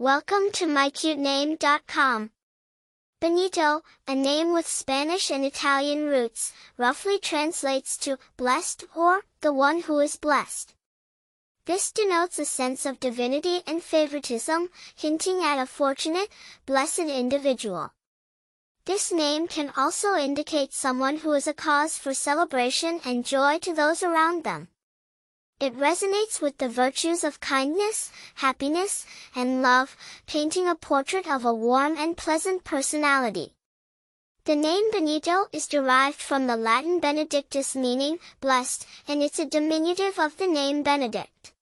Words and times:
Welcome 0.00 0.50
to 0.52 0.64
mycutename.com. 0.64 2.30
Benito, 3.20 3.82
a 4.08 4.14
name 4.14 4.54
with 4.54 4.66
Spanish 4.66 5.30
and 5.30 5.44
Italian 5.44 6.06
roots, 6.06 6.54
roughly 6.78 7.18
translates 7.18 7.98
to 7.98 8.16
blessed 8.38 8.86
or 8.96 9.20
the 9.42 9.52
one 9.52 9.82
who 9.82 9.98
is 9.98 10.16
blessed. 10.16 10.72
This 11.66 11.92
denotes 11.92 12.38
a 12.38 12.46
sense 12.46 12.86
of 12.86 12.98
divinity 12.98 13.60
and 13.66 13.82
favoritism, 13.82 14.70
hinting 14.96 15.42
at 15.44 15.62
a 15.62 15.66
fortunate, 15.66 16.30
blessed 16.64 17.00
individual. 17.00 17.92
This 18.86 19.12
name 19.12 19.48
can 19.48 19.70
also 19.76 20.14
indicate 20.16 20.72
someone 20.72 21.18
who 21.18 21.32
is 21.32 21.46
a 21.46 21.52
cause 21.52 21.98
for 21.98 22.14
celebration 22.14 23.02
and 23.04 23.22
joy 23.22 23.58
to 23.58 23.74
those 23.74 24.02
around 24.02 24.44
them. 24.44 24.68
It 25.60 25.76
resonates 25.76 26.40
with 26.40 26.56
the 26.56 26.70
virtues 26.70 27.22
of 27.22 27.38
kindness, 27.38 28.10
happiness, 28.36 29.04
and 29.36 29.60
love, 29.60 29.94
painting 30.26 30.66
a 30.66 30.74
portrait 30.74 31.30
of 31.30 31.44
a 31.44 31.52
warm 31.52 31.98
and 31.98 32.16
pleasant 32.16 32.64
personality. 32.64 33.52
The 34.44 34.56
name 34.56 34.90
Benito 34.90 35.48
is 35.52 35.66
derived 35.66 36.18
from 36.18 36.46
the 36.46 36.56
Latin 36.56 36.98
benedictus 36.98 37.76
meaning 37.76 38.18
blessed, 38.40 38.86
and 39.06 39.22
it's 39.22 39.38
a 39.38 39.44
diminutive 39.44 40.18
of 40.18 40.38
the 40.38 40.46
name 40.46 40.82
Benedict. 40.82 41.52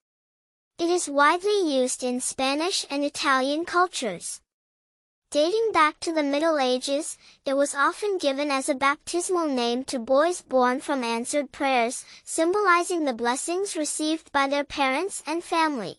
It 0.78 0.88
is 0.88 1.08
widely 1.08 1.60
used 1.80 2.04
in 2.04 2.20
Spanish 2.20 2.86
and 2.88 3.02
Italian 3.02 3.64
cultures. 3.64 4.40
Dating 5.30 5.72
back 5.72 6.00
to 6.00 6.10
the 6.10 6.22
Middle 6.22 6.58
Ages, 6.58 7.18
it 7.44 7.52
was 7.52 7.74
often 7.74 8.16
given 8.16 8.50
as 8.50 8.70
a 8.70 8.74
baptismal 8.74 9.46
name 9.46 9.84
to 9.84 9.98
boys 9.98 10.40
born 10.40 10.80
from 10.80 11.04
answered 11.04 11.52
prayers, 11.52 12.06
symbolizing 12.24 13.04
the 13.04 13.12
blessings 13.12 13.76
received 13.76 14.32
by 14.32 14.48
their 14.48 14.64
parents 14.64 15.22
and 15.26 15.44
family. 15.44 15.98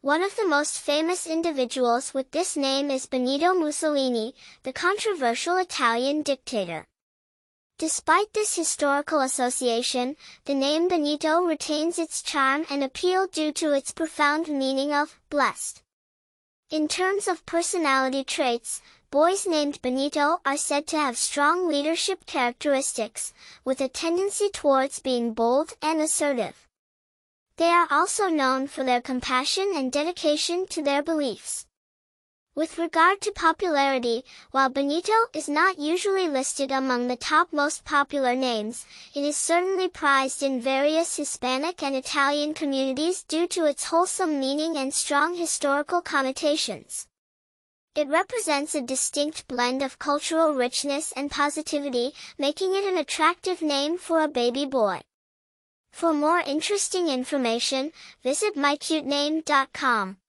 One 0.00 0.22
of 0.22 0.36
the 0.36 0.48
most 0.48 0.78
famous 0.78 1.26
individuals 1.26 2.14
with 2.14 2.30
this 2.30 2.56
name 2.56 2.90
is 2.90 3.04
Benito 3.04 3.52
Mussolini, 3.52 4.34
the 4.62 4.72
controversial 4.72 5.58
Italian 5.58 6.22
dictator. 6.22 6.86
Despite 7.76 8.32
this 8.32 8.56
historical 8.56 9.20
association, 9.20 10.16
the 10.46 10.54
name 10.54 10.88
Benito 10.88 11.42
retains 11.42 11.98
its 11.98 12.22
charm 12.22 12.64
and 12.70 12.82
appeal 12.82 13.26
due 13.26 13.52
to 13.52 13.74
its 13.74 13.92
profound 13.92 14.48
meaning 14.48 14.94
of 14.94 15.20
blessed. 15.28 15.82
In 16.70 16.86
terms 16.86 17.26
of 17.26 17.44
personality 17.46 18.22
traits, 18.22 18.80
boys 19.10 19.44
named 19.44 19.82
Benito 19.82 20.40
are 20.46 20.56
said 20.56 20.86
to 20.86 20.96
have 20.96 21.18
strong 21.18 21.66
leadership 21.66 22.26
characteristics, 22.26 23.34
with 23.64 23.80
a 23.80 23.88
tendency 23.88 24.48
towards 24.50 25.00
being 25.00 25.34
bold 25.34 25.72
and 25.82 26.00
assertive. 26.00 26.68
They 27.56 27.70
are 27.70 27.88
also 27.90 28.28
known 28.28 28.68
for 28.68 28.84
their 28.84 29.00
compassion 29.00 29.72
and 29.74 29.90
dedication 29.90 30.64
to 30.66 30.80
their 30.80 31.02
beliefs. 31.02 31.66
With 32.56 32.78
regard 32.78 33.20
to 33.20 33.30
popularity, 33.30 34.24
while 34.50 34.68
Benito 34.68 35.12
is 35.32 35.48
not 35.48 35.78
usually 35.78 36.26
listed 36.26 36.72
among 36.72 37.06
the 37.06 37.14
top 37.14 37.52
most 37.52 37.84
popular 37.84 38.34
names, 38.34 38.86
it 39.14 39.24
is 39.24 39.36
certainly 39.36 39.88
prized 39.88 40.42
in 40.42 40.60
various 40.60 41.16
Hispanic 41.16 41.80
and 41.80 41.94
Italian 41.94 42.52
communities 42.54 43.22
due 43.22 43.46
to 43.46 43.66
its 43.66 43.84
wholesome 43.84 44.40
meaning 44.40 44.76
and 44.76 44.92
strong 44.92 45.36
historical 45.36 46.02
connotations. 46.02 47.06
It 47.94 48.08
represents 48.08 48.74
a 48.74 48.80
distinct 48.80 49.46
blend 49.46 49.80
of 49.80 50.00
cultural 50.00 50.52
richness 50.52 51.12
and 51.12 51.30
positivity, 51.30 52.12
making 52.36 52.74
it 52.74 52.84
an 52.84 52.98
attractive 52.98 53.62
name 53.62 53.96
for 53.96 54.22
a 54.22 54.28
baby 54.28 54.66
boy. 54.66 55.00
For 55.92 56.12
more 56.12 56.40
interesting 56.40 57.08
information, 57.08 57.92
visit 58.22 58.56
mycutename.com. 58.56 60.19